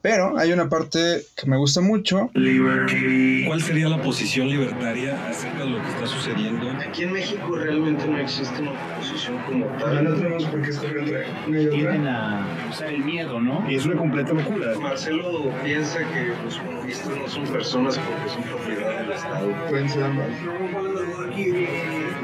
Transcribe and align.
Pero 0.00 0.38
hay 0.38 0.52
una 0.52 0.68
parte 0.68 1.24
que 1.36 1.46
me 1.46 1.56
gusta 1.56 1.80
mucho. 1.80 2.30
¿Cuál 2.32 3.62
sería 3.62 3.88
la 3.88 4.00
posición 4.00 4.48
libertaria 4.48 5.28
acerca 5.28 5.64
de 5.64 5.70
lo 5.70 5.82
que 5.82 5.88
está 5.88 6.06
sucediendo? 6.06 6.70
Aquí 6.70 7.02
en 7.02 7.12
México 7.12 7.56
realmente 7.56 8.06
no 8.06 8.16
existe 8.18 8.62
una 8.62 8.72
posición 8.96 9.38
como 9.44 9.66
tal. 9.78 10.04
no 10.04 10.14
tenemos 10.14 10.44
por 10.44 10.62
qué 10.62 10.70
escoger 10.70 10.98
entre 10.98 11.26
una 11.48 11.60
y 11.60 11.66
Tienden 11.68 12.06
a 12.06 12.68
usar 12.70 12.88
el 12.94 13.04
miedo, 13.04 13.40
¿no? 13.40 13.68
Y 13.68 13.74
es 13.74 13.86
una 13.86 13.96
completa 13.96 14.32
locura. 14.32 14.78
Marcelo 14.78 15.52
piensa 15.64 15.98
que 15.98 16.32
los 16.44 16.58
comunistas 16.58 17.16
no 17.16 17.28
son 17.28 17.46
personas 17.48 17.98
porque 17.98 18.30
son 18.30 18.42
propiedad 18.44 19.00
del 19.00 19.10
Estado. 19.10 19.52
Pueden 19.68 19.88
ser 19.88 20.04
ambas. 20.04 20.28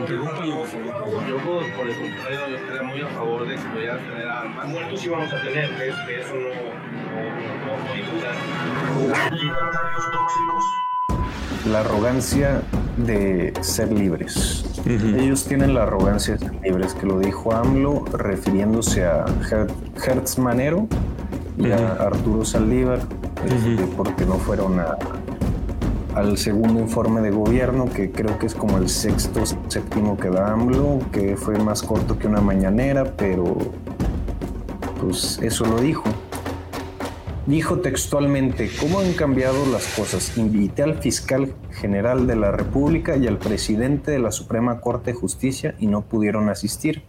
Interrúmpalo, 0.04 0.56
por 0.58 0.66
favor. 0.68 1.26
Yo, 1.26 1.36
por 1.38 1.72
por 1.72 1.88
el 1.88 1.96
contrario, 1.96 2.40
yo 2.50 2.56
estaría 2.56 2.82
muy 2.82 3.00
a 3.00 3.08
favor 3.08 3.48
de 3.48 3.54
que 3.54 3.60
pudiera 3.62 3.96
tener 3.98 4.28
armas. 4.28 4.68
Muertos 4.68 5.00
sí 5.00 5.08
vamos 5.08 5.32
a 5.32 5.40
tener, 5.42 5.70
que, 5.70 5.84
que 6.06 6.20
eso 6.20 6.34
no, 6.34 6.48
no, 7.10 7.22
no, 7.66 7.84
tóxicos. 10.12 10.64
La 11.70 11.80
arrogancia 11.80 12.60
de 12.98 13.52
ser 13.62 13.90
libres. 13.92 14.64
Ellos 14.86 15.44
tienen 15.46 15.72
la 15.74 15.84
arrogancia 15.84 16.34
de 16.34 16.40
ser 16.40 16.54
libres, 16.62 16.92
que 16.94 17.06
lo 17.06 17.18
dijo 17.18 17.54
AMLO 17.54 18.04
refiriéndose 18.12 19.06
a 19.06 19.24
Her- 19.50 19.70
Hertz 20.06 20.38
Manero 20.38 20.86
y 21.56 21.70
a 21.70 21.92
Arturo 21.94 22.44
Saldívar, 22.44 22.98
este, 23.46 23.84
porque 23.96 24.26
no 24.26 24.34
fueron 24.34 24.78
a- 24.80 24.98
al 26.14 26.38
segundo 26.38 26.80
informe 26.80 27.20
de 27.20 27.30
gobierno, 27.30 27.86
que 27.92 28.10
creo 28.12 28.38
que 28.38 28.46
es 28.46 28.54
como 28.54 28.78
el 28.78 28.88
sexto, 28.88 29.40
séptimo 29.68 30.16
que 30.16 30.30
da 30.30 30.52
AMLO, 30.52 31.00
que 31.12 31.36
fue 31.36 31.58
más 31.58 31.82
corto 31.82 32.18
que 32.18 32.26
una 32.28 32.40
mañanera, 32.40 33.04
pero 33.16 33.56
pues 35.00 35.38
eso 35.42 35.64
lo 35.66 35.80
dijo. 35.80 36.04
Dijo 37.46 37.80
textualmente, 37.80 38.70
¿cómo 38.80 39.00
han 39.00 39.12
cambiado 39.12 39.66
las 39.70 39.86
cosas? 39.94 40.38
Invité 40.38 40.82
al 40.82 40.94
fiscal 40.94 41.52
general 41.72 42.26
de 42.26 42.36
la 42.36 42.50
República 42.52 43.16
y 43.18 43.26
al 43.26 43.36
presidente 43.38 44.10
de 44.12 44.18
la 44.18 44.30
Suprema 44.32 44.80
Corte 44.80 45.12
de 45.12 45.18
Justicia 45.18 45.74
y 45.78 45.86
no 45.88 46.02
pudieron 46.02 46.48
asistir. 46.48 47.02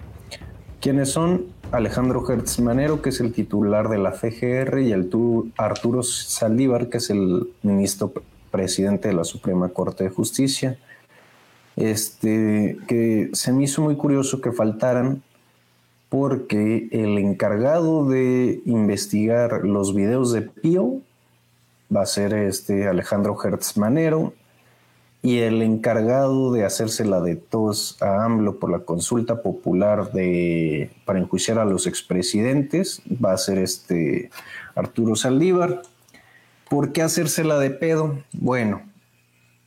¿Quiénes 0.81 1.09
son? 1.11 1.45
Alejandro 1.71 2.23
Hertz 2.30 2.59
Manero, 2.59 3.02
que 3.02 3.09
es 3.09 3.19
el 3.21 3.31
titular 3.31 3.87
de 3.87 3.97
la 3.97 4.11
FGR, 4.11 4.81
y 4.81 4.91
el 4.91 5.09
tu- 5.09 5.52
Arturo 5.58 6.03
Saldívar, 6.03 6.89
que 6.89 6.97
es 6.97 7.09
el 7.09 7.47
ministro 7.63 8.11
presidente 8.56 9.09
de 9.09 9.14
la 9.14 9.25
Suprema 9.25 9.67
Corte 9.67 10.06
de 10.06 10.09
Justicia. 10.09 10.78
Este, 11.75 12.78
que 12.88 13.30
se 13.34 13.52
me 13.52 13.66
hizo 13.66 13.81
muy 13.81 13.98
curioso 13.98 14.39
que 14.39 14.53
faltaran 14.53 15.22
porque 16.08 16.88
el 16.92 17.17
encargado 17.17 18.08
de 18.08 18.61
investigar 18.66 19.66
los 19.66 19.94
videos 19.94 20.31
de 20.31 20.44
Pío 20.44 21.02
va 21.94 22.03
a 22.03 22.06
ser 22.06 22.33
este 22.33 22.88
Alejandro 22.88 23.38
Hertz 23.44 23.76
Manero 23.76 24.33
y 25.22 25.39
el 25.39 25.61
encargado 25.61 26.53
de 26.53 26.64
hacerse 26.64 27.03
la 27.03 27.20
de 27.20 27.36
tos 27.36 28.02
a 28.02 28.23
AMLO 28.23 28.58
por 28.58 28.72
la 28.72 28.80
consulta 28.80 29.42
popular 29.42 30.14
de 30.14 30.92
para 31.03 31.20
enjuiciar 31.20 31.59
a 31.59 31.66
los 31.66 31.88
expresidentes 31.88 33.02
va 33.11 33.33
a 33.33 33.38
ser 33.38 33.58
este 33.58 34.30
Arturo 34.76 35.17
Saldívar. 35.17 35.81
¿Por 36.69 36.91
qué 36.91 37.03
hacérsela 37.03 37.59
de 37.59 37.69
pedo? 37.69 38.23
Bueno, 38.33 38.81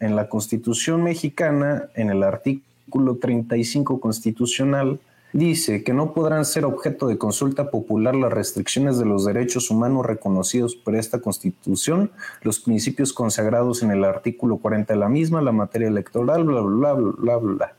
en 0.00 0.16
la 0.16 0.28
Constitución 0.28 1.02
mexicana, 1.04 1.88
en 1.94 2.10
el 2.10 2.22
artículo 2.22 3.16
35 3.16 4.00
constitucional, 4.00 5.00
dice 5.32 5.84
que 5.84 5.92
no 5.92 6.12
podrán 6.12 6.44
ser 6.44 6.64
objeto 6.64 7.06
de 7.06 7.18
consulta 7.18 7.70
popular 7.70 8.14
las 8.14 8.32
restricciones 8.32 8.98
de 8.98 9.04
los 9.04 9.24
derechos 9.24 9.70
humanos 9.70 10.06
reconocidos 10.06 10.74
por 10.74 10.96
esta 10.96 11.20
Constitución, 11.20 12.10
los 12.42 12.60
principios 12.60 13.12
consagrados 13.12 13.82
en 13.82 13.90
el 13.90 14.04
artículo 14.04 14.56
40 14.56 14.92
de 14.92 14.98
la 14.98 15.08
misma, 15.08 15.42
la 15.42 15.52
materia 15.52 15.88
electoral, 15.88 16.44
bla, 16.44 16.60
bla, 16.60 16.94
bla, 16.94 17.12
bla, 17.12 17.36
bla. 17.36 17.77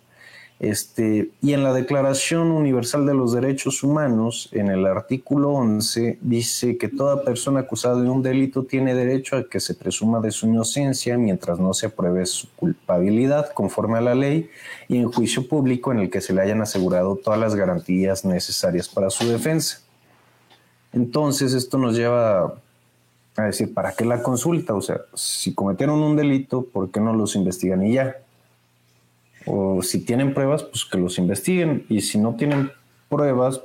Este, 0.59 1.31
y 1.41 1.53
en 1.53 1.63
la 1.63 1.71
Declaración 1.71 2.51
Universal 2.51 3.05
de 3.05 3.13
los 3.13 3.31
Derechos 3.31 3.81
Humanos, 3.81 4.49
en 4.51 4.67
el 4.69 4.85
artículo 4.85 5.51
11, 5.51 6.19
dice 6.19 6.77
que 6.77 6.89
toda 6.89 7.23
persona 7.23 7.61
acusada 7.61 8.01
de 8.01 8.09
un 8.09 8.21
delito 8.21 8.63
tiene 8.63 8.93
derecho 8.93 9.37
a 9.37 9.47
que 9.47 9.61
se 9.61 9.73
presuma 9.73 10.19
de 10.19 10.31
su 10.31 10.47
inocencia 10.47 11.17
mientras 11.17 11.59
no 11.59 11.73
se 11.73 11.85
apruebe 11.85 12.25
su 12.25 12.49
culpabilidad 12.57 13.53
conforme 13.53 13.99
a 13.99 14.01
la 14.01 14.15
ley 14.15 14.49
y 14.89 14.97
en 14.97 15.09
juicio 15.09 15.47
público 15.47 15.93
en 15.93 15.99
el 15.99 16.09
que 16.09 16.19
se 16.19 16.33
le 16.33 16.41
hayan 16.41 16.61
asegurado 16.61 17.15
todas 17.15 17.39
las 17.39 17.55
garantías 17.55 18.25
necesarias 18.25 18.89
para 18.89 19.09
su 19.09 19.29
defensa. 19.29 19.79
Entonces, 20.91 21.53
esto 21.53 21.77
nos 21.77 21.95
lleva 21.95 22.55
a 23.37 23.43
decir, 23.43 23.73
¿para 23.73 23.93
qué 23.93 24.03
la 24.03 24.21
consulta? 24.21 24.73
O 24.75 24.81
sea, 24.81 24.99
si 25.13 25.53
cometieron 25.53 26.01
un 26.01 26.17
delito, 26.17 26.63
¿por 26.65 26.91
qué 26.91 26.99
no 26.99 27.13
los 27.13 27.37
investigan 27.37 27.81
y 27.85 27.93
ya? 27.93 28.17
O 29.45 29.81
si 29.81 29.99
tienen 29.99 30.33
pruebas, 30.33 30.63
pues 30.63 30.85
que 30.85 30.97
los 30.97 31.17
investiguen. 31.17 31.85
Y 31.89 32.01
si 32.01 32.17
no 32.17 32.35
tienen 32.35 32.71
pruebas, 33.09 33.61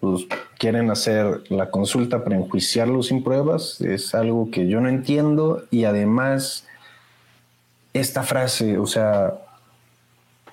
pues 0.00 0.26
quieren 0.58 0.90
hacer 0.90 1.42
la 1.50 1.70
consulta 1.70 2.24
para 2.24 2.36
enjuiciarlos 2.36 3.06
sin 3.06 3.22
pruebas. 3.22 3.80
Es 3.80 4.14
algo 4.14 4.50
que 4.50 4.68
yo 4.68 4.80
no 4.80 4.88
entiendo. 4.88 5.64
Y 5.70 5.84
además, 5.84 6.66
esta 7.92 8.22
frase, 8.22 8.78
o 8.78 8.86
sea, 8.86 9.34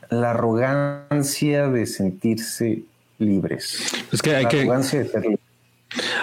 la 0.10 0.32
arrogancia 0.32 1.68
de 1.68 1.86
sentirse 1.86 2.84
libres. 3.18 3.94
Es 4.12 4.22
que 4.22 4.36
hay 4.36 4.44
la 4.44 4.50
que, 4.50 4.60
arrogancia 4.62 5.00
de 5.00 5.10
ser 5.10 5.22
libres. 5.22 5.40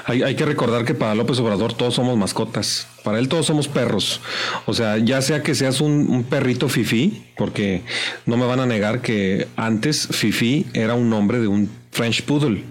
Hay, 0.08 0.22
hay 0.22 0.34
que 0.36 0.46
recordar 0.46 0.86
que 0.86 0.94
para 0.94 1.14
López 1.14 1.38
Obrador 1.38 1.74
todos 1.74 1.94
somos 1.94 2.16
mascotas. 2.16 2.88
Para 3.04 3.18
él 3.18 3.28
todos 3.28 3.44
somos 3.44 3.68
perros. 3.68 4.22
O 4.64 4.72
sea, 4.72 4.96
ya 4.96 5.20
sea 5.20 5.42
que 5.42 5.54
seas 5.54 5.82
un, 5.82 6.24
perrito 6.24 6.70
fifí, 6.70 7.26
porque 7.36 7.82
no 8.24 8.38
me 8.38 8.46
van 8.46 8.60
a 8.60 8.66
negar 8.66 9.02
que 9.02 9.48
antes 9.56 10.08
fifí 10.10 10.66
era 10.72 10.94
un 10.94 11.10
nombre 11.10 11.40
de 11.40 11.46
un 11.46 11.70
French 11.90 12.22
Poodle. 12.22 12.64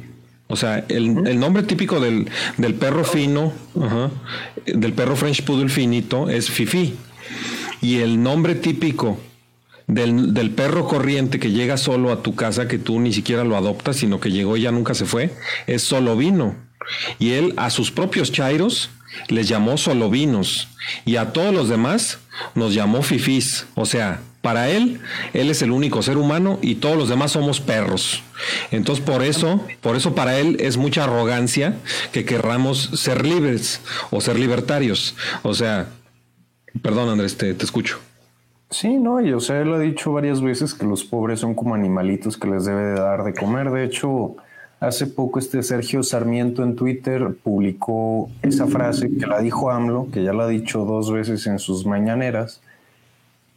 O 0.47 0.55
sea, 0.55 0.83
el, 0.89 1.39
nombre 1.39 1.61
típico 1.61 1.99
del, 1.99 2.27
del 2.57 2.73
perro 2.73 3.03
fino, 3.03 3.53
del 4.65 4.93
perro 4.93 5.15
French 5.15 5.43
Poodle 5.43 5.69
finito 5.69 6.29
es 6.29 6.49
fifí. 6.49 6.95
Y 7.81 7.99
el 7.99 8.23
nombre 8.23 8.55
típico 8.55 9.19
del, 9.85 10.33
del 10.33 10.49
perro 10.49 10.87
corriente 10.87 11.39
que 11.39 11.51
llega 11.51 11.77
solo 11.77 12.11
a 12.11 12.23
tu 12.23 12.33
casa, 12.33 12.67
que 12.67 12.79
tú 12.79 12.99
ni 12.99 13.13
siquiera 13.13 13.43
lo 13.43 13.55
adoptas, 13.55 13.97
sino 13.97 14.19
que 14.19 14.31
llegó 14.31 14.57
y 14.57 14.61
ya 14.61 14.71
nunca 14.71 14.95
se 14.95 15.05
fue, 15.05 15.35
es 15.67 15.83
solovino. 15.83 16.66
Y 17.19 17.33
él 17.33 17.53
a 17.57 17.69
sus 17.69 17.91
propios 17.91 18.31
chairos 18.31 18.89
les 19.29 19.47
llamó 19.47 19.77
solovinos 19.77 20.67
y 21.05 21.15
a 21.15 21.33
todos 21.33 21.53
los 21.53 21.69
demás 21.69 22.19
nos 22.55 22.73
llamó 22.73 23.01
fifís. 23.01 23.65
O 23.75 23.85
sea, 23.85 24.21
para 24.41 24.69
él, 24.69 25.01
él 25.33 25.49
es 25.49 25.61
el 25.61 25.71
único 25.71 26.01
ser 26.01 26.17
humano 26.17 26.59
y 26.61 26.75
todos 26.75 26.97
los 26.97 27.09
demás 27.09 27.31
somos 27.31 27.59
perros. 27.59 28.23
Entonces, 28.71 29.03
por 29.03 29.23
eso, 29.23 29.61
por 29.81 29.95
eso 29.95 30.15
para 30.15 30.37
él 30.39 30.57
es 30.59 30.77
mucha 30.77 31.03
arrogancia 31.03 31.75
que 32.11 32.25
querramos 32.25 32.91
ser 32.93 33.25
libres 33.25 33.81
o 34.11 34.21
ser 34.21 34.39
libertarios. 34.39 35.15
O 35.43 35.53
sea, 35.53 35.87
perdón 36.81 37.09
Andrés, 37.09 37.35
te, 37.37 37.53
te 37.53 37.65
escucho. 37.65 37.99
Sí, 38.69 38.97
no, 38.97 39.21
y 39.21 39.31
o 39.31 39.39
sea, 39.39 39.61
él 39.61 39.73
ha 39.73 39.79
dicho 39.79 40.11
varias 40.11 40.41
veces 40.41 40.73
que 40.73 40.85
los 40.85 41.05
pobres 41.05 41.39
son 41.39 41.55
como 41.55 41.73
animalitos 41.73 42.37
que 42.37 42.47
les 42.47 42.65
debe 42.65 42.83
de 42.83 42.99
dar 42.99 43.23
de 43.23 43.33
comer. 43.33 43.71
De 43.71 43.85
hecho, 43.85 44.35
hace 44.79 45.07
poco 45.07 45.39
este 45.39 45.63
Sergio 45.63 46.03
Sarmiento 46.03 46.63
en 46.63 46.75
Twitter 46.75 47.35
publicó 47.43 48.29
esa 48.41 48.67
frase 48.67 49.09
que 49.09 49.25
la 49.25 49.39
dijo 49.39 49.71
AMLO, 49.71 50.09
que 50.11 50.23
ya 50.23 50.33
la 50.33 50.43
ha 50.43 50.47
dicho 50.47 50.85
dos 50.85 51.11
veces 51.11 51.47
en 51.47 51.59
sus 51.59 51.85
mañaneras, 51.85 52.61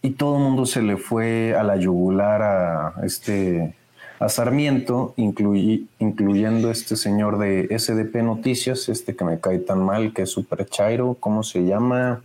y 0.02 0.10
todo 0.10 0.36
el 0.36 0.42
mundo 0.42 0.64
se 0.64 0.80
le 0.82 0.96
fue 0.96 1.54
a 1.54 1.62
la 1.62 1.76
yugular 1.76 2.42
a 2.42 2.94
este 3.04 3.74
a 4.18 4.28
Sarmiento, 4.28 5.14
incluyendo 5.16 6.70
este 6.70 6.94
señor 6.96 7.38
de 7.38 7.68
SDP 7.78 8.16
Noticias, 8.22 8.90
este 8.90 9.16
que 9.16 9.24
me 9.24 9.40
cae 9.40 9.60
tan 9.60 9.82
mal, 9.82 10.12
que 10.12 10.22
es 10.22 10.30
super 10.30 10.66
chairo, 10.66 11.16
¿cómo 11.18 11.42
se 11.42 11.64
llama? 11.64 12.20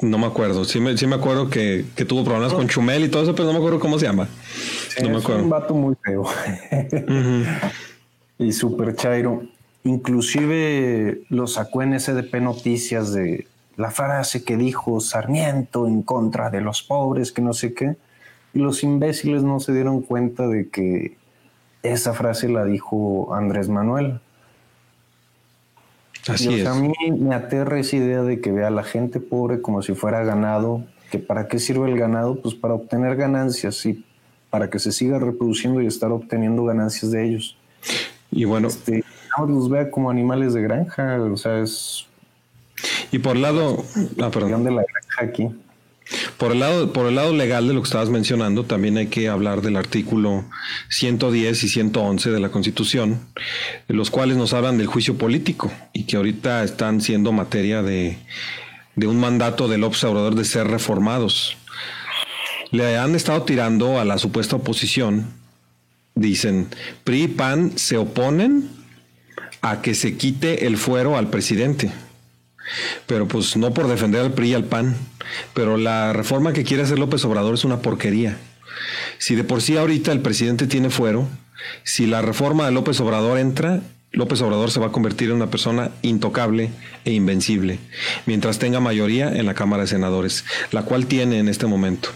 No 0.00 0.18
me 0.18 0.26
acuerdo. 0.26 0.64
Sí 0.64 0.80
me, 0.80 0.96
sí 0.96 1.06
me 1.06 1.16
acuerdo 1.16 1.50
que, 1.50 1.84
que 1.94 2.04
tuvo 2.04 2.24
problemas 2.24 2.54
con 2.54 2.68
Chumel 2.68 3.04
y 3.04 3.08
todo 3.08 3.22
eso, 3.22 3.34
pero 3.34 3.46
no 3.46 3.52
me 3.52 3.58
acuerdo 3.58 3.80
cómo 3.80 3.98
se 3.98 4.06
llama. 4.06 4.28
no 5.02 5.10
me 5.10 5.18
es 5.18 5.24
acuerdo. 5.24 5.44
un 5.44 5.50
vato 5.50 5.74
muy 5.74 5.94
feo. 6.02 6.24
y 8.38 8.52
super 8.52 8.94
chairo. 8.96 9.42
Inclusive 9.84 11.22
lo 11.28 11.46
sacó 11.46 11.82
en 11.82 11.98
SDP 11.98 12.40
Noticias 12.40 13.12
de 13.12 13.46
la 13.76 13.90
frase 13.90 14.44
que 14.44 14.56
dijo 14.56 15.00
Sarmiento 15.00 15.86
en 15.86 16.02
contra 16.02 16.50
de 16.50 16.60
los 16.60 16.82
pobres, 16.82 17.32
que 17.32 17.42
no 17.42 17.52
sé 17.52 17.74
qué. 17.74 17.96
Y 18.54 18.60
los 18.60 18.82
imbéciles 18.82 19.42
no 19.42 19.60
se 19.60 19.72
dieron 19.72 20.02
cuenta 20.02 20.46
de 20.46 20.68
que 20.68 21.16
esa 21.82 22.12
frase 22.12 22.48
la 22.48 22.64
dijo 22.64 23.34
Andrés 23.34 23.68
Manuel. 23.68 24.20
Así 26.28 26.50
Y, 26.50 26.54
o 26.54 26.56
es. 26.58 26.66
a 26.66 26.74
mí 26.74 26.92
me 27.18 27.34
aterra 27.34 27.78
esa 27.80 27.96
idea 27.96 28.22
de 28.22 28.40
que 28.40 28.52
vea 28.52 28.68
a 28.68 28.70
la 28.70 28.84
gente 28.84 29.20
pobre 29.20 29.60
como 29.60 29.82
si 29.82 29.94
fuera 29.94 30.22
ganado, 30.24 30.84
que 31.10 31.18
para 31.18 31.48
qué 31.48 31.58
sirve 31.58 31.90
el 31.90 31.98
ganado, 31.98 32.40
pues 32.40 32.54
para 32.54 32.74
obtener 32.74 33.16
ganancias 33.16 33.84
y 33.86 34.04
para 34.50 34.70
que 34.70 34.78
se 34.78 34.92
siga 34.92 35.18
reproduciendo 35.18 35.80
y 35.80 35.86
estar 35.86 36.10
obteniendo 36.12 36.64
ganancias 36.64 37.10
de 37.10 37.24
ellos. 37.26 37.56
Y 38.30 38.44
bueno, 38.44 38.68
Este, 38.68 39.04
no 39.38 39.46
los 39.46 39.68
vea 39.68 39.90
como 39.90 40.10
animales 40.10 40.54
de 40.54 40.62
granja, 40.62 41.20
o 41.22 41.36
sea, 41.36 41.60
es 41.60 42.06
Y 43.10 43.18
por 43.18 43.36
el 43.36 43.42
lado, 43.42 43.84
ah, 44.20 44.30
perdón. 44.30 44.64
de 44.64 44.70
la 44.70 44.84
granja 44.84 45.24
aquí. 45.24 45.48
Por 46.42 46.50
el, 46.50 46.58
lado, 46.58 46.92
por 46.92 47.06
el 47.06 47.14
lado 47.14 47.32
legal 47.32 47.68
de 47.68 47.72
lo 47.72 47.82
que 47.82 47.86
estabas 47.86 48.10
mencionando, 48.10 48.64
también 48.64 48.96
hay 48.96 49.06
que 49.06 49.28
hablar 49.28 49.62
del 49.62 49.76
artículo 49.76 50.44
110 50.88 51.62
y 51.62 51.68
111 51.68 52.30
de 52.32 52.40
la 52.40 52.48
Constitución, 52.48 53.20
los 53.86 54.10
cuales 54.10 54.36
nos 54.36 54.52
hablan 54.52 54.76
del 54.76 54.88
juicio 54.88 55.16
político 55.16 55.70
y 55.92 56.02
que 56.02 56.16
ahorita 56.16 56.64
están 56.64 57.00
siendo 57.00 57.30
materia 57.30 57.84
de, 57.84 58.18
de 58.96 59.06
un 59.06 59.20
mandato 59.20 59.68
del 59.68 59.84
observador 59.84 60.34
de 60.34 60.44
ser 60.44 60.66
reformados. 60.66 61.56
Le 62.72 62.98
han 62.98 63.14
estado 63.14 63.42
tirando 63.42 64.00
a 64.00 64.04
la 64.04 64.18
supuesta 64.18 64.56
oposición, 64.56 65.32
dicen, 66.16 66.66
PRI 67.04 67.22
y 67.22 67.28
PAN 67.28 67.78
se 67.78 67.98
oponen 67.98 68.68
a 69.60 69.80
que 69.80 69.94
se 69.94 70.16
quite 70.16 70.66
el 70.66 70.76
fuero 70.76 71.16
al 71.16 71.30
presidente 71.30 71.92
pero 73.06 73.28
pues 73.28 73.56
no 73.56 73.72
por 73.72 73.88
defender 73.88 74.20
al 74.20 74.32
PRI 74.32 74.50
y 74.50 74.54
al 74.54 74.64
PAN, 74.64 74.96
pero 75.54 75.76
la 75.76 76.12
reforma 76.12 76.52
que 76.52 76.64
quiere 76.64 76.82
hacer 76.82 76.98
López 76.98 77.24
Obrador 77.24 77.54
es 77.54 77.64
una 77.64 77.80
porquería. 77.80 78.38
Si 79.18 79.34
de 79.34 79.44
por 79.44 79.62
sí 79.62 79.76
ahorita 79.76 80.12
el 80.12 80.20
presidente 80.20 80.66
tiene 80.66 80.90
fuero, 80.90 81.28
si 81.84 82.06
la 82.06 82.22
reforma 82.22 82.66
de 82.66 82.72
López 82.72 83.00
Obrador 83.00 83.38
entra, 83.38 83.80
López 84.12 84.42
Obrador 84.42 84.70
se 84.70 84.80
va 84.80 84.88
a 84.88 84.92
convertir 84.92 85.30
en 85.30 85.36
una 85.36 85.50
persona 85.50 85.90
intocable 86.02 86.70
e 87.04 87.12
invencible, 87.12 87.78
mientras 88.26 88.58
tenga 88.58 88.80
mayoría 88.80 89.32
en 89.32 89.46
la 89.46 89.54
Cámara 89.54 89.82
de 89.82 89.88
Senadores, 89.88 90.44
la 90.70 90.82
cual 90.82 91.06
tiene 91.06 91.38
en 91.38 91.48
este 91.48 91.66
momento. 91.66 92.10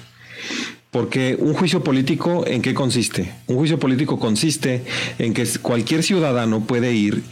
Porque 0.91 1.37
un 1.39 1.55
juicio 1.55 1.83
político, 1.83 2.47
¿en 2.47 2.63
qué 2.63 2.75
consiste? 2.75 3.33
Un 3.47 3.57
juicio 3.57 3.79
político 3.79 4.19
consiste 4.19 4.83
en 5.19 5.35
que 5.35 5.47
cualquier 5.61 6.03
ciudadano 6.03 6.65
puede 6.65 6.93
ir 6.93 7.23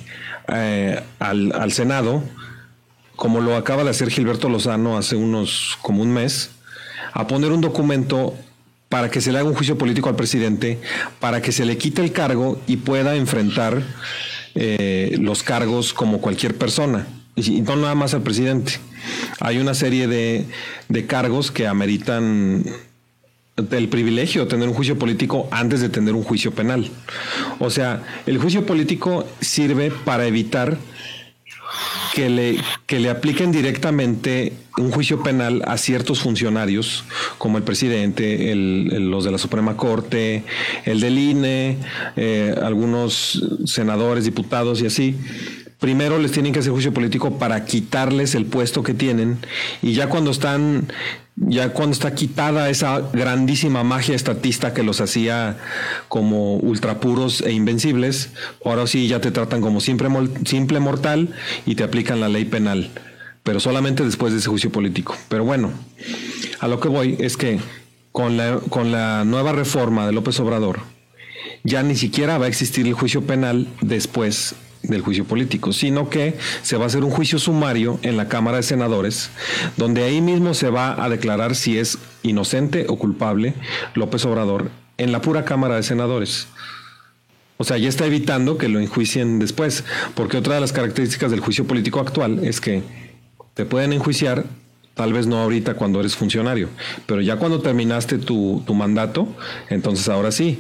eh, 0.49 1.01
al, 1.19 1.53
al 1.53 1.73
Senado, 1.73 2.23
como 3.17 3.41
lo 3.41 3.57
acaba 3.57 3.85
de 3.85 3.91
hacer 3.91 4.11
Gilberto 4.11 4.49
Lozano 4.49 4.97
hace 4.97 5.17
unos 5.17 5.79
como 5.83 6.03
un 6.03 6.13
mes, 6.13 6.51
a 7.13 7.27
poner 7.27 7.53
un 7.53 7.61
documento 7.61 8.35
para 8.89 9.11
que 9.11 9.21
se 9.21 9.33
le 9.33 9.39
haga 9.39 9.49
un 9.49 9.55
juicio 9.55 9.79
político 9.79 10.09
al 10.09 10.17
presidente, 10.17 10.79
para 11.21 11.43
que 11.43 11.53
se 11.53 11.65
le 11.65 11.77
quite 11.79 12.03
el 12.03 12.13
cargo 12.13 12.61
y 12.67 12.77
pueda 12.77 13.17
enfrentar 13.17 13.83
eh, 14.55 15.17
los 15.21 15.43
cargos 15.43 15.93
como 15.93 16.21
cualquier 16.21 16.57
persona, 16.57 17.07
y 17.37 17.61
no 17.63 17.77
nada 17.77 17.95
más 17.95 18.15
al 18.15 18.23
presidente. 18.23 18.75
Hay 19.41 19.59
una 19.59 19.75
serie 19.75 20.07
de, 20.07 20.47
de 20.89 21.07
cargos 21.07 21.51
que 21.51 21.67
ameritan 21.67 22.65
el 23.57 23.89
privilegio 23.89 24.45
de 24.45 24.51
tener 24.51 24.69
un 24.69 24.75
juicio 24.75 24.99
político 24.99 25.49
antes 25.51 25.81
de 25.81 25.89
tener 25.89 26.15
un 26.15 26.25
juicio 26.25 26.53
penal. 26.53 26.91
O 27.61 27.71
sea, 27.71 28.03
el 28.27 28.39
juicio 28.39 28.67
político 28.67 29.27
sirve 29.41 29.91
para 29.91 30.27
evitar 30.27 30.77
que 32.15 32.31
le, 32.31 32.59
que 32.87 33.01
le 33.01 33.11
apliquen 33.11 33.51
directamente 33.51 34.53
un 34.79 34.93
juicio 34.93 35.25
penal 35.25 35.63
a 35.67 35.77
ciertos 35.77 36.21
funcionarios, 36.21 37.05
como 37.39 37.59
el 37.59 37.65
presidente, 37.65 38.55
los 38.55 39.25
de 39.25 39.33
la 39.33 39.39
Suprema 39.39 39.77
Corte, 39.77 40.45
el 40.85 41.01
del 41.01 41.19
INE, 41.19 41.79
eh, 42.17 42.55
algunos 42.63 43.43
senadores, 43.67 44.25
diputados 44.25 44.81
y 44.81 44.87
así. 44.87 45.17
Primero 45.85 46.19
les 46.19 46.33
tienen 46.33 46.55
que 46.55 46.61
hacer 46.61 46.73
juicio 46.73 46.95
político 46.95 47.39
para 47.39 47.67
quitarles 47.67 48.35
el 48.35 48.47
puesto 48.47 48.83
que 48.83 48.95
tienen 48.95 49.37
y 49.83 49.93
ya 49.93 50.09
cuando 50.09 50.31
están 50.31 50.91
ya 51.37 51.75
cuando 51.75 51.93
está 51.93 52.15
quitada 52.15 52.71
esa 52.71 53.03
grandísima 53.13 53.85
magia 53.85 54.15
estatista 54.15 54.73
que 54.73 54.83
los 54.83 55.03
hacía 55.03 55.59
como 56.09 56.57
ultrapuros 56.57 57.43
e 57.43 57.53
invencibles, 57.53 58.31
ahora 58.65 58.87
sí 58.87 59.09
ya 59.09 59.21
te 59.21 59.31
tratan 59.31 59.61
como 59.61 59.83
simple, 59.83 60.09
simple 60.47 60.81
mortal 60.81 61.35
y 61.67 61.75
te 61.75 61.85
aplican 61.85 62.19
la 62.19 62.31
ley 62.31 62.47
penal, 62.47 62.89
pero 63.43 63.61
solamente 63.61 64.07
después 64.07 64.33
de 64.33 64.39
ese 64.39 64.49
juicio 64.49 64.73
político. 64.73 65.15
Pero 65.29 65.45
bueno, 65.45 65.71
a 66.61 66.67
lo 66.67 66.81
que 66.81 66.89
voy 66.89 67.19
es 67.21 67.37
que 67.37 67.61
con 68.11 68.39
la, 68.39 68.59
con 68.71 68.91
la 68.91 69.25
nueva 69.27 69.53
reforma 69.53 70.07
de 70.07 70.13
López 70.13 70.41
Obrador, 70.41 70.81
ya 71.63 71.83
ni 71.83 71.95
siquiera 71.95 72.39
va 72.39 72.47
a 72.47 72.49
existir 72.49 72.87
el 72.87 72.95
juicio 72.95 73.27
penal 73.27 73.69
después 73.83 74.55
del 74.85 75.03
juicio 75.03 75.25
político, 75.25 75.73
sino 75.73 76.09
que 76.09 76.37
se 76.63 76.77
va 76.77 76.85
a 76.85 76.87
hacer 76.87 77.05
un 77.05 77.11
juicio 77.11 77.39
sumario 77.39 77.99
en 78.03 78.17
la 78.17 78.29
Cámara 78.29 78.59
de 78.59 78.63
Senadores, 78.63 79.31
donde 79.77 80.05
ahí 80.05 80.21
mismo 80.21 80.55
se 80.55 80.71
va 80.71 81.03
a 81.03 81.09
declarar 81.09 81.55
si 81.55 81.79
es 81.79 81.99
inocente 82.23 82.87
o 82.89 82.97
culpable 82.97 83.55
López 83.95 84.25
Obrador 84.25 84.71
en 84.97 85.13
la 85.13 85.21
pura 85.21 85.45
Cámara 85.45 85.77
de 85.77 85.83
Senadores. 85.83 86.49
O 87.57 87.65
sea, 87.65 87.79
ya 87.79 87.89
está 87.89 88.07
evitando 88.07 88.59
que 88.59 88.69
lo 88.69 88.81
enjuicien 88.81 89.39
después, 89.39 89.85
porque 90.15 90.37
otra 90.37 90.57
de 90.57 90.61
las 90.61 90.73
características 90.73 91.31
del 91.31 91.41
juicio 91.41 91.67
político 91.67 92.01
actual 92.01 92.45
es 92.45 92.61
que 92.61 92.83
te 93.55 93.65
pueden 93.65 93.93
enjuiciar, 93.93 94.45
tal 94.95 95.13
vez 95.13 95.27
no 95.27 95.39
ahorita 95.39 95.75
cuando 95.75 96.01
eres 96.01 96.17
funcionario, 96.17 96.69
pero 97.07 97.21
ya 97.21 97.37
cuando 97.37 97.61
terminaste 97.61 98.19
tu, 98.19 98.63
tu 98.67 98.75
mandato, 98.75 99.29
entonces 99.71 100.09
ahora 100.09 100.33
sí, 100.33 100.59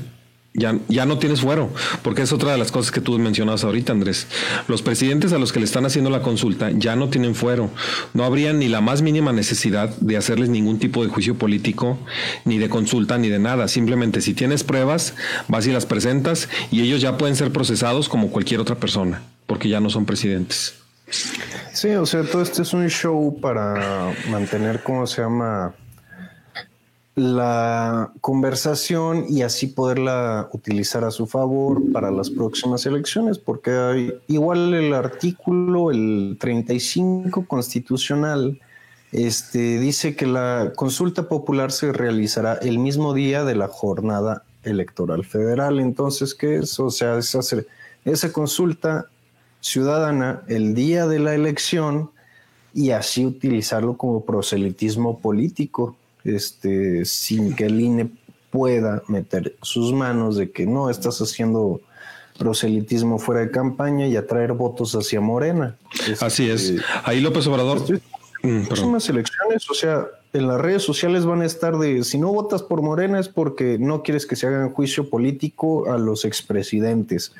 ya, 0.56 0.79
ya, 0.89 1.05
no 1.05 1.19
tienes 1.19 1.41
fuero, 1.41 1.69
porque 2.03 2.23
es 2.23 2.33
otra 2.33 2.53
de 2.53 2.59
las 2.59 2.71
cosas 2.71 2.93
que 2.93 3.01
tú 3.01 3.19
mencionabas 3.19 3.65
ahorita, 3.65 3.93
Andrés. 3.93 4.29
Los 4.69 4.83
presidentes 4.83 5.33
a 5.33 5.39
los 5.39 5.53
que 5.53 5.59
le 5.59 5.65
están 5.65 5.85
haciendo 5.85 6.11
la 6.11 6.23
consulta 6.23 6.71
ya 6.71 6.95
no 6.95 7.09
tienen 7.09 7.35
fuero. 7.35 7.71
No 8.12 8.25
habría 8.25 8.53
ni 8.53 8.69
la 8.69 8.81
más 8.81 9.03
mínima 9.03 9.33
necesidad 9.33 9.89
de 9.97 10.17
hacerles 10.17 10.51
ningún 10.51 10.79
tipo 10.79 11.03
de 11.03 11.11
juicio 11.11 11.35
político, 11.35 11.99
ni 12.45 12.59
de 12.59 12.69
consulta, 12.69 13.19
ni 13.19 13.29
de 13.29 13.41
nada. 13.41 13.67
Simplemente 13.67 14.21
si 14.21 14.33
tienes 14.33 14.62
pruebas, 14.62 15.15
vas 15.49 15.67
y 15.67 15.73
las 15.73 15.87
presentas 15.87 16.49
y 16.71 16.83
ellos 16.83 17.00
ya 17.00 17.19
pueden 17.19 17.35
ser 17.35 17.50
procesados 17.50 18.09
como 18.09 18.31
cualquier 18.31 18.61
otra 18.61 18.77
persona, 18.77 19.23
porque 19.47 19.69
ya 19.69 19.81
no 19.81 19.91
son 19.91 20.07
presidentes. 20.07 20.75
Sí, 21.73 21.91
o 21.91 22.07
sea, 22.07 22.23
todo 22.23 22.43
esto 22.43 22.62
es 22.62 22.73
un 22.73 22.89
show 22.89 23.41
para 23.41 24.15
mantener, 24.31 24.83
¿cómo 24.85 25.07
se 25.07 25.23
llama? 25.23 25.75
La 27.14 28.12
conversación 28.20 29.26
y 29.28 29.43
así 29.43 29.69
poderla 29.69 30.49
utilizar 30.52 31.05
a 31.05 31.12
su 31.12 31.26
favor 31.26 31.81
para 31.93 32.11
las 32.11 32.28
próximas 32.28 32.87
elecciones, 32.87 33.38
porque 33.38 33.70
hay, 33.70 34.12
igual 34.26 34.75
el 34.75 34.93
artículo, 34.93 35.93
el 35.93 36.37
35 36.40 37.46
constitucional, 37.46 38.61
este, 39.12 39.78
dice 39.78 40.16
que 40.16 40.26
la 40.26 40.72
consulta 40.75 41.28
popular 41.28 41.70
se 41.70 41.93
realizará 41.93 42.55
el 42.55 42.81
mismo 42.81 43.14
día 43.14 43.44
de 43.44 43.55
la 43.55 43.69
jornada 43.69 44.43
electoral 44.64 45.25
federal. 45.25 45.78
Entonces, 45.78 46.34
¿qué 46.34 46.56
es? 46.56 46.81
O 46.81 46.90
sea, 46.90 47.19
es 47.19 47.32
hacer 47.37 47.69
esa 48.05 48.32
consulta 48.32 49.06
ciudadana 49.61 50.43
el 50.49 50.75
día 50.75 51.06
de 51.06 51.20
la 51.20 51.34
elección 51.34 52.11
y 52.75 52.90
así 52.90 53.25
utilizarlo 53.25 53.97
como 53.97 54.25
proselitismo 54.25 55.21
político 55.21 55.97
este, 56.25 57.04
sin 57.04 57.54
que 57.54 57.66
el 57.66 57.81
INE 57.81 58.11
pueda 58.50 59.02
meter 59.09 59.57
sus 59.62 59.93
manos 59.93 60.37
de 60.37 60.50
que 60.50 60.66
no 60.66 60.88
estás 60.88 61.21
haciendo 61.21 61.81
proselitismo 62.38 63.19
fuera 63.19 63.40
de 63.40 63.50
campaña 63.50 64.07
y 64.07 64.16
atraer 64.16 64.52
votos 64.52 64.95
hacia 64.95 65.21
Morena. 65.21 65.76
Así 66.21 66.49
es. 66.49 66.71
Este, 66.71 66.83
Ahí 67.04 67.21
López 67.21 67.47
Obrador. 67.47 67.83
En 68.43 68.62
mm, 68.62 68.66
próximas 68.66 69.09
elecciones, 69.09 69.69
o 69.71 69.75
sea, 69.75 70.07
en 70.33 70.49
las 70.49 70.61
redes 70.61 70.83
sociales 70.83 71.25
van 71.25 71.43
a 71.43 71.47
estar 71.47 71.78
de 71.78 72.04
si 72.04 72.19
no 72.19 72.33
votas 72.33 72.62
por 72.62 72.83
Morena 72.83 73.19
es 73.19 73.28
porque 73.28 73.78
no 73.78 74.02
quieres 74.02 74.26
que 74.26 74.37
se 74.37 74.47
hagan 74.47 74.71
juicio 74.71 75.09
político 75.09 75.90
a 75.90 75.99
los 75.99 76.25
expresidentes 76.25 77.33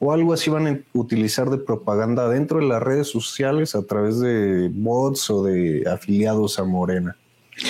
o 0.00 0.12
algo 0.12 0.32
así 0.32 0.48
van 0.50 0.66
a 0.66 0.80
utilizar 0.92 1.50
de 1.50 1.58
propaganda 1.58 2.28
dentro 2.28 2.58
de 2.58 2.66
las 2.66 2.82
redes 2.82 3.08
sociales 3.08 3.74
a 3.74 3.82
través 3.82 4.18
de 4.20 4.70
bots 4.72 5.30
o 5.30 5.44
de 5.44 5.84
afiliados 5.90 6.58
a 6.58 6.64
Morena 6.64 7.16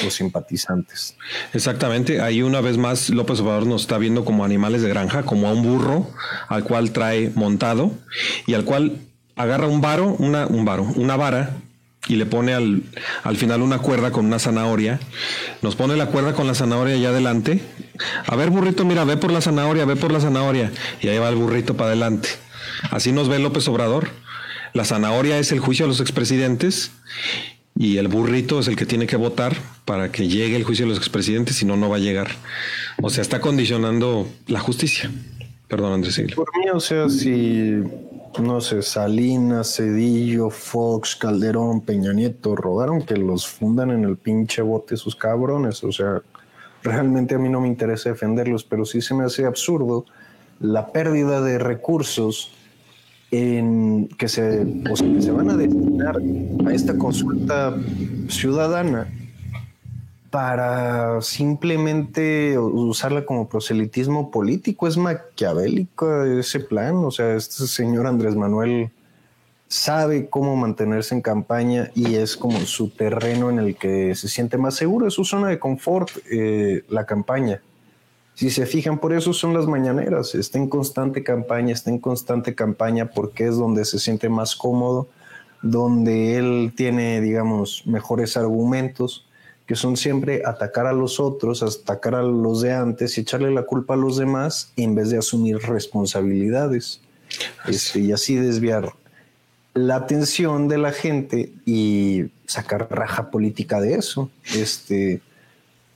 los 0.03 0.15
simpatizantes. 0.15 1.17
Exactamente, 1.53 2.21
ahí 2.21 2.43
una 2.43 2.61
vez 2.61 2.77
más 2.77 3.11
López 3.11 3.41
Obrador 3.41 3.67
nos 3.67 3.83
está 3.83 3.99
viendo 3.99 4.25
como 4.25 4.45
animales 4.45 4.83
de 4.83 4.89
granja, 4.89 5.23
como 5.23 5.49
a 5.49 5.53
un 5.53 5.63
burro 5.63 6.11
al 6.49 6.65
cual 6.65 6.93
trae 6.93 7.31
montado 7.35 7.93
y 8.47 8.55
al 8.55 8.65
cual 8.65 8.99
agarra 9.37 9.67
un 9.67 9.81
varo, 9.81 10.17
una, 10.19 10.47
un 10.47 10.65
varo, 10.65 10.85
una 10.97 11.17
vara 11.17 11.57
y 12.07 12.17
le 12.17 12.27
pone 12.27 12.55
al, 12.55 12.83
al 13.23 13.37
final 13.37 13.63
una 13.63 13.79
cuerda 13.79 14.11
con 14.11 14.27
una 14.27 14.39
zanahoria. 14.39 14.99
Nos 15.63 15.77
pone 15.77 15.97
la 15.97 16.07
cuerda 16.07 16.33
con 16.33 16.47
la 16.47 16.55
zanahoria 16.55 16.95
allá 16.95 17.11
adelante. 17.11 17.61
A 18.27 18.35
ver, 18.35 18.51
burrito, 18.51 18.85
mira, 18.85 19.05
ve 19.05 19.17
por 19.17 19.31
la 19.31 19.41
zanahoria, 19.41 19.85
ve 19.85 19.97
por 19.97 20.11
la 20.11 20.21
zanahoria. 20.21 20.73
Y 21.03 21.09
ahí 21.09 21.19
va 21.19 21.29
el 21.29 21.37
burrito 21.37 21.77
para 21.77 21.89
adelante. 21.89 22.31
Así 22.91 23.13
nos 23.13 23.29
ve 23.29 23.39
López 23.39 23.69
Obrador. 23.69 24.09
La 24.73 24.85
zanahoria 24.85 25.39
es 25.39 25.53
el 25.53 25.61
juicio 25.61 25.85
a 25.85 25.89
los 25.89 26.01
expresidentes 26.01 26.93
y 27.81 27.99
el 27.99 28.09
burrito 28.09 28.59
es 28.59 28.67
el 28.67 28.75
que 28.75 28.87
tiene 28.87 29.07
que 29.07 29.15
votar 29.15 29.57
para 29.85 30.11
que 30.11 30.27
llegue 30.27 30.57
el 30.57 30.65
juicio 30.65 30.85
de 30.85 30.89
los 30.89 30.99
expresidentes, 30.99 31.55
si 31.55 31.65
no, 31.65 31.77
no 31.77 31.89
va 31.89 31.95
a 31.95 32.01
llegar. 32.01 32.27
O 33.01 33.09
sea, 33.09 33.23
está 33.23 33.41
condicionando 33.41 34.27
la 34.49 34.59
justicia. 34.59 35.13
Perdón, 35.69 35.93
Andrés. 35.93 36.21
Por 36.35 36.49
mí, 36.59 36.69
o 36.75 36.81
sea, 36.81 37.09
si, 37.09 37.75
no 38.41 38.61
sé, 38.61 38.83
Salinas, 38.83 39.77
Cedillo, 39.77 40.51
Fox, 40.51 41.15
Calderón, 41.15 41.83
Peña 41.83 42.13
Nieto 42.13 42.57
rogaron 42.57 43.03
que 43.03 43.17
los 43.17 43.47
fundan 43.47 43.93
en 43.93 44.03
el 44.03 44.17
pinche 44.17 44.61
bote 44.61 44.97
sus 44.97 45.15
cabrones. 45.15 45.85
O 45.85 45.93
sea, 45.93 46.21
realmente 46.83 47.37
a 47.37 47.39
mí 47.39 47.49
no 47.49 47.61
me 47.61 47.69
interesa 47.69 48.11
defenderlos, 48.11 48.65
pero 48.65 48.85
sí 48.87 49.01
se 49.01 49.15
me 49.15 49.23
hace 49.23 49.45
absurdo 49.45 50.05
la 50.59 50.89
pérdida 50.89 51.41
de 51.43 51.61
recursos 51.61 52.51
en 53.31 54.09
que 54.19 54.29
se, 54.29 54.67
o 54.91 54.97
sea, 54.97 55.13
que 55.13 55.23
se 55.23 55.31
van 55.31 55.51
a 55.51 55.57
destinar 55.57 56.19
a 56.67 56.73
esta 56.73 56.97
consulta 56.97 57.77
ciudadana 58.29 59.09
para 60.31 61.21
simplemente 61.23 62.59
usarla 62.59 63.25
como 63.25 63.49
proselitismo 63.49 64.31
político. 64.31 64.87
Es 64.87 64.97
maquiavélico 64.97 66.25
ese 66.25 66.61
plan. 66.61 66.97
O 66.97 67.11
sea, 67.11 67.35
este 67.35 67.67
señor 67.67 68.07
Andrés 68.07 68.37
Manuel 68.37 68.91
sabe 69.69 70.29
cómo 70.29 70.57
mantenerse 70.57 71.15
en 71.15 71.21
campaña 71.21 71.91
y 71.95 72.15
es 72.15 72.37
como 72.37 72.59
su 72.61 72.89
terreno 72.89 73.51
en 73.51 73.59
el 73.59 73.77
que 73.77 74.15
se 74.15 74.29
siente 74.29 74.57
más 74.57 74.75
seguro, 74.75 75.07
es 75.07 75.15
su 75.15 75.25
zona 75.25 75.49
de 75.49 75.59
confort, 75.59 76.11
eh, 76.31 76.85
la 76.89 77.05
campaña. 77.05 77.61
Si 78.39 78.51
se 78.51 78.67
fijan, 78.67 79.01
por 79.01 79.13
eso 79.13 79.33
son 79.33 79.53
las 79.53 79.67
mañaneras, 79.67 80.37
está 80.37 80.59
en 80.59 80.69
constante 80.69 81.25
campaña, 81.25 81.75
está 81.75 81.91
en 81.91 81.99
constante 81.99 82.55
campaña 82.55 83.11
porque 83.11 83.49
es 83.49 83.57
donde 83.57 83.85
se 83.85 83.99
siente 83.99 84.29
más 84.29 84.55
cómodo, 84.55 85.09
donde 85.61 86.37
él 86.37 86.73
tiene, 86.77 87.21
digamos, 87.21 87.83
mejores 87.85 88.37
argumentos, 88.37 89.27
que 89.67 89.75
son 89.75 89.97
siempre 89.97 90.43
atacar 90.47 90.87
a 90.87 90.93
los 90.93 91.19
otros, 91.19 91.65
atacar 91.65 92.15
a 92.15 92.23
los 92.23 92.63
de 92.63 92.75
antes 92.75 93.19
y 93.19 93.23
echarle 93.23 93.51
la 93.51 93.65
culpa 93.65 93.95
a 93.95 93.97
los 93.97 94.17
demás 94.17 94.73
en 94.77 94.95
vez 94.95 95.11
de 95.11 95.19
asumir 95.19 95.59
responsabilidades. 95.59 97.01
Este, 97.67 97.99
y 97.99 98.13
así 98.13 98.37
desviar 98.37 98.93
la 99.75 99.97
atención 99.97 100.69
de 100.69 100.79
la 100.79 100.93
gente 100.93 101.51
y 101.67 102.27
sacar 102.47 102.87
raja 102.89 103.33
política 103.33 103.81
de 103.81 103.95
eso. 103.95 104.31
Este, 104.55 105.23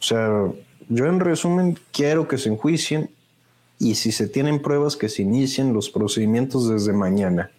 o 0.00 0.02
sea, 0.02 0.48
yo 0.88 1.06
en 1.06 1.20
resumen 1.20 1.78
quiero 1.92 2.28
que 2.28 2.38
se 2.38 2.48
enjuicien 2.48 3.10
y 3.78 3.96
si 3.96 4.12
se 4.12 4.28
tienen 4.28 4.62
pruebas 4.62 4.96
que 4.96 5.08
se 5.08 5.22
inicien 5.22 5.72
los 5.72 5.90
procedimientos 5.90 6.68
desde 6.68 6.92
mañana. 6.92 7.50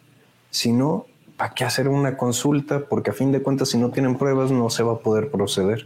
Si 0.52 0.72
no, 0.72 1.06
¿para 1.38 1.54
qué 1.54 1.66
hacer 1.66 1.88
una 1.88 2.16
consulta? 2.16 2.86
Porque 2.88 3.12
a 3.12 3.14
fin 3.14 3.32
de 3.32 3.42
cuentas, 3.42 3.70
si 3.70 3.78
no 3.78 3.92
tienen 3.92 4.18
pruebas, 4.18 4.52
no 4.52 4.70
se 4.70 4.84
va 4.84 4.94
a 4.94 5.00
poder 5.00 5.32
proceder. 5.32 5.86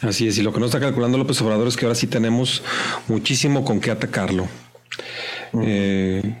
Así 0.00 0.28
es, 0.28 0.38
y 0.38 0.42
lo 0.42 0.52
que 0.52 0.60
nos 0.60 0.68
está 0.68 0.78
calculando 0.80 1.18
López 1.18 1.40
Obrador 1.42 1.66
es 1.66 1.76
que 1.76 1.86
ahora 1.86 1.96
sí 1.96 2.06
tenemos 2.06 2.62
muchísimo 3.08 3.64
con 3.64 3.80
qué 3.80 3.90
atacarlo. 3.90 4.46
Eh, 5.60 6.38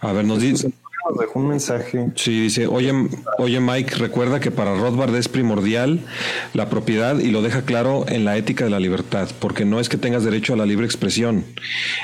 a 0.00 0.12
ver, 0.12 0.24
nos 0.24 0.40
dice 0.40 0.70
dejó 1.18 1.40
un 1.40 1.48
mensaje. 1.48 2.10
Sí, 2.16 2.40
dice, 2.40 2.66
oye, 2.66 2.92
oye 3.38 3.60
Mike, 3.60 3.96
recuerda 3.96 4.40
que 4.40 4.50
para 4.50 4.74
Rothbard 4.74 5.14
es 5.16 5.28
primordial 5.28 6.00
la 6.54 6.68
propiedad 6.68 7.18
y 7.18 7.30
lo 7.30 7.42
deja 7.42 7.62
claro 7.62 8.04
en 8.08 8.24
la 8.24 8.36
ética 8.36 8.64
de 8.64 8.70
la 8.70 8.80
libertad, 8.80 9.28
porque 9.40 9.64
no 9.64 9.80
es 9.80 9.88
que 9.88 9.96
tengas 9.96 10.24
derecho 10.24 10.54
a 10.54 10.56
la 10.56 10.66
libre 10.66 10.86
expresión, 10.86 11.44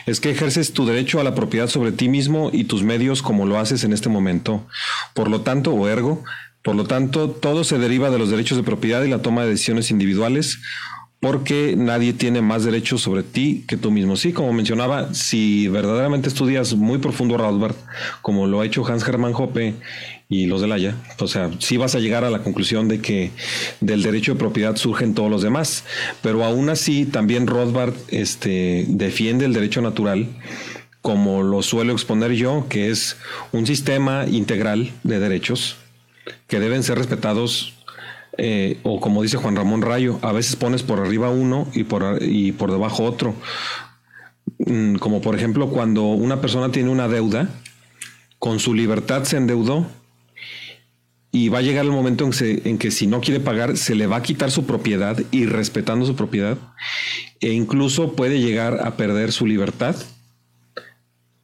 es 0.06 0.20
que 0.20 0.30
ejerces 0.30 0.72
tu 0.72 0.86
derecho 0.86 1.20
a 1.20 1.24
la 1.24 1.34
propiedad 1.34 1.68
sobre 1.68 1.92
ti 1.92 2.08
mismo 2.08 2.50
y 2.52 2.64
tus 2.64 2.82
medios 2.82 3.22
como 3.22 3.46
lo 3.46 3.58
haces 3.58 3.84
en 3.84 3.92
este 3.92 4.08
momento. 4.08 4.66
Por 5.14 5.28
lo 5.28 5.42
tanto, 5.42 5.72
o 5.72 5.88
ergo, 5.88 6.24
por 6.62 6.74
lo 6.74 6.84
tanto, 6.84 7.28
todo 7.28 7.62
se 7.62 7.78
deriva 7.78 8.10
de 8.10 8.18
los 8.18 8.30
derechos 8.30 8.56
de 8.56 8.64
propiedad 8.64 9.02
y 9.02 9.08
la 9.10 9.20
toma 9.20 9.42
de 9.42 9.50
decisiones 9.50 9.90
individuales 9.90 10.60
porque 11.24 11.74
nadie 11.74 12.12
tiene 12.12 12.42
más 12.42 12.64
derechos 12.64 13.00
sobre 13.00 13.22
ti 13.22 13.64
que 13.66 13.78
tú 13.78 13.90
mismo. 13.90 14.14
Sí, 14.14 14.34
como 14.34 14.52
mencionaba, 14.52 15.14
si 15.14 15.68
verdaderamente 15.68 16.28
estudias 16.28 16.74
muy 16.74 16.98
profundo 16.98 17.38
Rothbard, 17.38 17.76
como 18.20 18.46
lo 18.46 18.60
ha 18.60 18.66
hecho 18.66 18.86
Hans 18.86 19.08
Hermann 19.08 19.32
Hoppe 19.34 19.72
y 20.28 20.44
los 20.44 20.60
de 20.60 20.70
Haya, 20.70 20.96
o 21.18 21.26
sea, 21.26 21.50
sí 21.60 21.78
vas 21.78 21.94
a 21.94 21.98
llegar 21.98 22.24
a 22.24 22.30
la 22.30 22.40
conclusión 22.40 22.88
de 22.88 23.00
que 23.00 23.30
del 23.80 24.02
derecho 24.02 24.34
de 24.34 24.38
propiedad 24.38 24.76
surgen 24.76 25.14
todos 25.14 25.30
los 25.30 25.40
demás, 25.40 25.84
pero 26.20 26.44
aún 26.44 26.68
así 26.68 27.06
también 27.06 27.46
Rothbard 27.46 27.94
este, 28.08 28.84
defiende 28.86 29.46
el 29.46 29.54
derecho 29.54 29.80
natural 29.80 30.28
como 31.00 31.42
lo 31.42 31.62
suelo 31.62 31.94
exponer 31.94 32.32
yo, 32.32 32.66
que 32.68 32.90
es 32.90 33.16
un 33.50 33.66
sistema 33.66 34.26
integral 34.26 34.92
de 35.04 35.20
derechos 35.20 35.76
que 36.48 36.60
deben 36.60 36.82
ser 36.82 36.98
respetados 36.98 37.72
eh, 38.38 38.78
o 38.82 39.00
como 39.00 39.22
dice 39.22 39.36
Juan 39.36 39.56
Ramón 39.56 39.82
Rayo, 39.82 40.18
a 40.22 40.32
veces 40.32 40.56
pones 40.56 40.82
por 40.82 41.00
arriba 41.00 41.30
uno 41.30 41.68
y 41.72 41.84
por, 41.84 42.18
y 42.22 42.52
por 42.52 42.70
debajo 42.70 43.04
otro. 43.04 43.34
Mm, 44.58 44.96
como 44.96 45.20
por 45.20 45.34
ejemplo 45.34 45.68
cuando 45.70 46.04
una 46.04 46.40
persona 46.40 46.70
tiene 46.70 46.90
una 46.90 47.08
deuda, 47.08 47.48
con 48.38 48.58
su 48.58 48.74
libertad 48.74 49.24
se 49.24 49.36
endeudó 49.36 49.86
y 51.32 51.48
va 51.48 51.58
a 51.58 51.62
llegar 51.62 51.84
el 51.84 51.90
momento 51.90 52.24
en, 52.24 52.62
en 52.64 52.78
que 52.78 52.90
si 52.90 53.06
no 53.06 53.20
quiere 53.20 53.40
pagar 53.40 53.76
se 53.76 53.94
le 53.94 54.06
va 54.06 54.16
a 54.16 54.22
quitar 54.22 54.50
su 54.50 54.66
propiedad 54.66 55.18
y 55.30 55.46
respetando 55.46 56.06
su 56.06 56.14
propiedad 56.14 56.58
e 57.40 57.52
incluso 57.52 58.12
puede 58.14 58.40
llegar 58.40 58.86
a 58.86 58.96
perder 58.96 59.32
su 59.32 59.46
libertad 59.46 59.96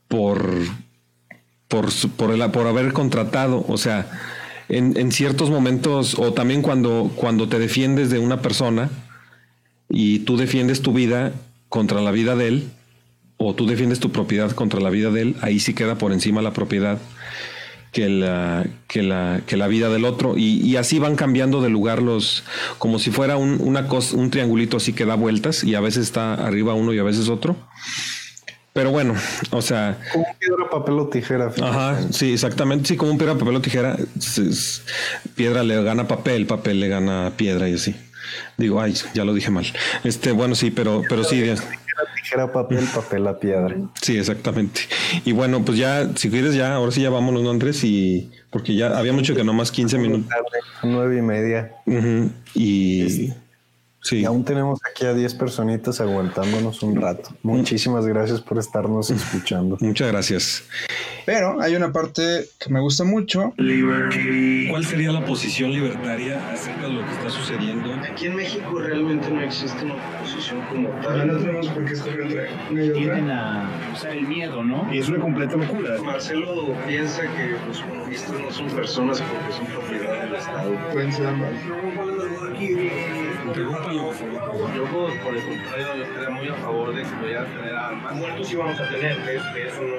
por, 0.08 0.50
por, 1.68 1.88
por, 2.16 2.52
por 2.52 2.66
haber 2.66 2.92
contratado, 2.92 3.64
o 3.68 3.78
sea, 3.78 4.10
en, 4.70 5.12
ciertos 5.12 5.50
momentos 5.50 6.18
o 6.18 6.32
también 6.32 6.62
cuando, 6.62 7.10
cuando 7.16 7.48
te 7.48 7.58
defiendes 7.58 8.10
de 8.10 8.18
una 8.18 8.40
persona 8.40 8.88
y 9.88 10.20
tú 10.20 10.36
defiendes 10.36 10.80
tu 10.80 10.92
vida 10.92 11.32
contra 11.68 12.00
la 12.00 12.12
vida 12.12 12.36
de 12.36 12.48
él 12.48 12.70
o 13.36 13.54
tú 13.54 13.66
defiendes 13.66 14.00
tu 14.00 14.12
propiedad 14.12 14.52
contra 14.52 14.80
la 14.80 14.90
vida 14.90 15.10
de 15.10 15.22
él, 15.22 15.36
ahí 15.40 15.60
sí 15.60 15.74
queda 15.74 15.96
por 15.96 16.12
encima 16.12 16.42
la 16.42 16.52
propiedad 16.52 16.98
que 17.90 18.08
la, 18.08 18.66
que 18.86 19.02
la, 19.02 19.40
que 19.46 19.56
la 19.56 19.66
vida 19.66 19.88
del 19.88 20.04
otro. 20.04 20.36
Y, 20.36 20.76
así 20.76 20.98
van 20.98 21.16
cambiando 21.16 21.60
de 21.60 21.70
lugar 21.70 22.02
los, 22.02 22.44
como 22.78 22.98
si 22.98 23.10
fuera 23.10 23.36
un, 23.36 23.58
una 23.60 23.88
cosa, 23.88 24.16
un 24.16 24.30
triangulito 24.30 24.76
así 24.76 24.92
que 24.92 25.04
da 25.04 25.16
vueltas 25.16 25.64
y 25.64 25.74
a 25.74 25.80
veces 25.80 26.04
está 26.04 26.34
arriba 26.34 26.74
uno 26.74 26.92
y 26.92 26.98
a 26.98 27.02
veces 27.02 27.28
otro. 27.28 27.56
Pero 28.72 28.90
bueno, 28.90 29.14
o 29.50 29.62
sea. 29.62 29.98
Como 30.12 30.24
un 30.24 30.36
piedra, 30.38 30.70
papel 30.70 30.98
o 30.98 31.08
tijera. 31.08 31.52
Ajá, 31.62 32.00
sí, 32.12 32.32
exactamente. 32.32 32.88
Sí, 32.88 32.96
como 32.96 33.10
un 33.10 33.18
piedra, 33.18 33.34
papel 33.34 33.56
o 33.56 33.60
tijera. 33.60 33.96
Piedra 35.34 35.62
le 35.64 35.82
gana 35.82 36.06
papel, 36.06 36.46
papel 36.46 36.80
le 36.80 36.88
gana 36.88 37.32
piedra 37.36 37.68
y 37.68 37.74
así. 37.74 37.96
Digo, 38.56 38.80
ay, 38.80 38.94
ya 39.12 39.24
lo 39.24 39.34
dije 39.34 39.50
mal. 39.50 39.66
Este, 40.04 40.30
bueno, 40.30 40.54
sí, 40.54 40.70
pero, 40.70 41.02
pero 41.08 41.24
sí. 41.24 41.42
Tijera, 42.22 42.52
papel, 42.52 42.86
papel 42.94 43.26
a 43.26 43.40
piedra. 43.40 43.74
Sí, 44.00 44.16
exactamente. 44.16 44.82
Y 45.24 45.32
bueno, 45.32 45.64
pues 45.64 45.76
ya, 45.76 46.08
si 46.14 46.30
quieres, 46.30 46.54
ya, 46.54 46.74
ahora 46.74 46.92
sí 46.92 47.02
ya 47.02 47.10
vámonos, 47.10 47.42
¿no, 47.42 47.50
Andrés? 47.50 47.82
Y 47.82 48.30
porque 48.50 48.76
ya 48.76 48.96
había 48.96 49.12
mucho 49.12 49.34
que 49.34 49.42
no 49.42 49.52
más 49.52 49.72
15 49.72 49.98
minutos. 49.98 50.32
Nueve 50.84 51.18
y 51.18 51.22
media. 51.22 51.72
Y. 52.54 53.32
Y 54.10 54.24
aún 54.24 54.44
tenemos 54.44 54.80
aquí 54.88 55.04
a 55.04 55.14
10 55.14 55.34
personitas 55.34 56.00
aguantándonos 56.00 56.82
un 56.82 57.00
rato. 57.00 57.30
Muchísimas 57.42 58.06
gracias 58.06 58.40
por 58.40 58.58
estarnos 58.58 59.10
escuchando. 59.10 59.76
Muchas 59.80 60.08
gracias. 60.08 60.64
Pero 61.26 61.60
hay 61.60 61.76
una 61.76 61.92
parte 61.92 62.48
que 62.58 62.70
me 62.70 62.80
gusta 62.80 63.04
mucho. 63.04 63.52
¿Cuál 63.56 64.84
sería 64.84 65.12
la 65.12 65.24
posición 65.24 65.70
libertaria 65.70 66.52
acerca 66.52 66.86
de 66.86 66.92
lo 66.94 67.04
que 67.04 67.12
está 67.12 67.30
sucediendo? 67.30 67.94
Aquí 67.94 68.26
en 68.26 68.36
México 68.36 68.78
realmente 68.78 69.30
no 69.30 69.40
existe 69.42 69.84
una 69.84 69.94
posición 70.20 70.60
como 70.66 70.88
tal. 71.02 71.26
No 71.26 71.38
tenemos 71.38 71.68
por 71.68 71.84
qué 71.84 71.92
escoger 71.92 72.20
entre 72.22 72.90
Tienden 72.90 73.30
a 73.30 73.70
usar 73.92 74.12
el 74.12 74.26
miedo, 74.26 74.64
¿no? 74.64 74.92
Y 74.92 74.98
es 74.98 75.08
una 75.08 75.20
completa 75.20 75.56
locura. 75.56 76.00
Marcelo 76.02 76.74
piensa 76.86 77.22
que 77.22 77.56
los 77.68 77.80
comunistas 77.80 78.40
no 78.40 78.50
son 78.50 78.70
personas 78.70 79.22
porque 79.22 79.52
son 79.52 79.66
propiedad 79.66 80.24
del 80.24 80.34
Estado. 80.34 80.78
Pueden 80.92 81.12
ser 81.12 81.26
ambas. 81.26 81.50
Yo, 83.54 83.70
por 84.92 85.10
el 85.36 85.44
contrario, 85.44 85.96
yo 85.96 86.04
estaría 86.04 86.30
muy 86.30 86.48
a 86.48 86.54
favor 86.54 86.94
de 86.94 87.02
que 87.02 87.08
pudiera 87.08 87.44
tener 87.46 87.76
a 87.76 87.90
más 87.90 88.14
muertos 88.14 88.52
y 88.52 88.56
vamos 88.56 88.80
a 88.80 88.88
tener, 88.88 89.16
que, 89.24 89.66
eso 89.66 89.82
no. 89.82 89.96